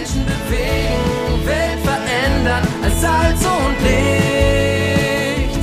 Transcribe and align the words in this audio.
Menschen 0.00 0.24
bewegen, 0.24 1.46
Welt 1.46 1.78
verändern 1.84 2.66
als 2.82 3.00
Salz 3.02 3.44
und 3.44 3.76
Licht. 3.82 5.58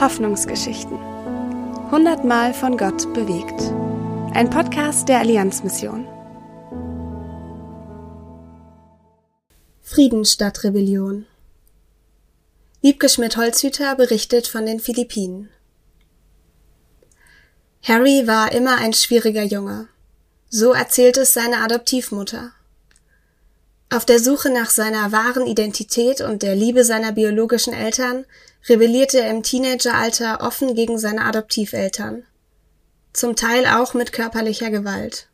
Hoffnungsgeschichten. 0.00 0.98
Hundertmal 1.92 2.52
von 2.54 2.76
Gott 2.76 3.14
bewegt. 3.14 3.72
Ein 4.34 4.50
Podcast 4.50 5.08
der 5.08 5.20
Allianzmission. 5.20 6.08
Frieden 9.80 10.24
statt 10.24 10.64
Rebellion. 10.64 11.26
Wiebke 12.80 13.08
Schmidt-Holzhüter 13.08 13.94
berichtet 13.94 14.48
von 14.48 14.66
den 14.66 14.80
Philippinen. 14.80 15.50
Harry 17.84 18.26
war 18.26 18.50
immer 18.50 18.78
ein 18.78 18.92
schwieriger 18.92 19.44
Junge. 19.44 19.88
So 20.50 20.72
erzählt 20.72 21.18
es 21.18 21.34
seine 21.34 21.58
Adoptivmutter. 21.58 22.52
Auf 23.90 24.04
der 24.06 24.18
Suche 24.18 24.50
nach 24.50 24.70
seiner 24.70 25.12
wahren 25.12 25.46
Identität 25.46 26.20
und 26.20 26.42
der 26.42 26.54
Liebe 26.54 26.84
seiner 26.84 27.12
biologischen 27.12 27.74
Eltern 27.74 28.24
rebellierte 28.68 29.20
er 29.20 29.30
im 29.30 29.42
Teenageralter 29.42 30.40
offen 30.40 30.74
gegen 30.74 30.98
seine 30.98 31.24
Adoptiveltern. 31.24 32.24
Zum 33.12 33.36
Teil 33.36 33.66
auch 33.66 33.94
mit 33.94 34.12
körperlicher 34.12 34.70
Gewalt. 34.70 35.28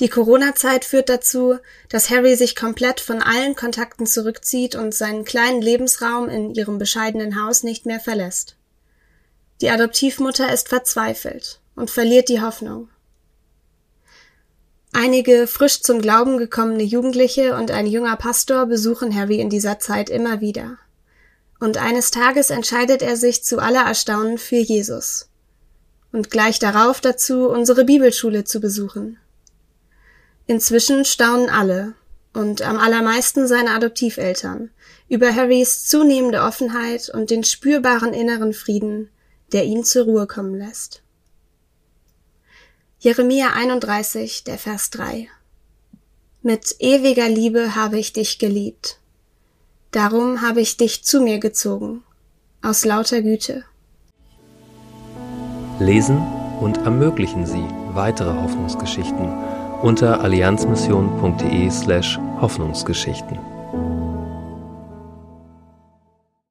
Die 0.00 0.08
Corona-Zeit 0.08 0.84
führt 0.84 1.08
dazu, 1.08 1.58
dass 1.88 2.10
Harry 2.10 2.34
sich 2.36 2.56
komplett 2.56 3.00
von 3.00 3.22
allen 3.22 3.54
Kontakten 3.54 4.06
zurückzieht 4.06 4.74
und 4.74 4.94
seinen 4.94 5.24
kleinen 5.24 5.60
Lebensraum 5.60 6.28
in 6.28 6.54
ihrem 6.54 6.78
bescheidenen 6.78 7.40
Haus 7.40 7.62
nicht 7.62 7.86
mehr 7.86 8.00
verlässt. 8.00 8.56
Die 9.60 9.70
Adoptivmutter 9.70 10.52
ist 10.52 10.68
verzweifelt 10.68 11.60
und 11.76 11.90
verliert 11.90 12.28
die 12.28 12.40
Hoffnung. 12.40 12.88
Einige 15.04 15.48
frisch 15.48 15.82
zum 15.82 16.00
Glauben 16.00 16.38
gekommene 16.38 16.84
Jugendliche 16.84 17.56
und 17.56 17.72
ein 17.72 17.88
junger 17.88 18.14
Pastor 18.14 18.66
besuchen 18.66 19.12
Harry 19.12 19.40
in 19.40 19.50
dieser 19.50 19.80
Zeit 19.80 20.08
immer 20.08 20.40
wieder. 20.40 20.78
Und 21.58 21.76
eines 21.76 22.12
Tages 22.12 22.50
entscheidet 22.50 23.02
er 23.02 23.16
sich 23.16 23.42
zu 23.42 23.58
aller 23.58 23.84
Erstaunen 23.84 24.38
für 24.38 24.60
Jesus. 24.60 25.28
Und 26.12 26.30
gleich 26.30 26.60
darauf 26.60 27.00
dazu, 27.00 27.48
unsere 27.48 27.84
Bibelschule 27.84 28.44
zu 28.44 28.60
besuchen. 28.60 29.18
Inzwischen 30.46 31.04
staunen 31.04 31.50
alle, 31.50 31.94
und 32.32 32.62
am 32.62 32.78
allermeisten 32.78 33.48
seine 33.48 33.70
Adoptiveltern, 33.70 34.70
über 35.08 35.34
Harrys 35.34 35.84
zunehmende 35.84 36.42
Offenheit 36.42 37.10
und 37.12 37.30
den 37.30 37.42
spürbaren 37.42 38.14
inneren 38.14 38.52
Frieden, 38.52 39.10
der 39.52 39.64
ihn 39.64 39.82
zur 39.82 40.04
Ruhe 40.04 40.28
kommen 40.28 40.54
lässt. 40.54 41.02
Jeremia 43.04 43.48
31, 43.56 44.44
der 44.44 44.58
Vers 44.58 44.90
3 44.90 45.26
Mit 46.40 46.76
ewiger 46.78 47.28
Liebe 47.28 47.74
habe 47.74 47.98
ich 47.98 48.12
dich 48.12 48.38
geliebt. 48.38 49.00
Darum 49.90 50.40
habe 50.40 50.60
ich 50.60 50.76
dich 50.76 51.02
zu 51.02 51.20
mir 51.20 51.40
gezogen, 51.40 52.04
aus 52.62 52.84
lauter 52.84 53.20
Güte. 53.22 53.64
Lesen 55.80 56.18
und 56.60 56.76
ermöglichen 56.76 57.44
Sie 57.44 57.64
weitere 57.92 58.40
Hoffnungsgeschichten 58.40 59.34
unter 59.82 60.20
allianzmission.de 60.20 61.70
slash 61.72 62.20
Hoffnungsgeschichten. 62.40 63.36